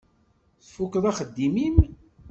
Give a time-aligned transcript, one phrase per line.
[0.65, 1.77] Tfukkeḍ axeddim-im?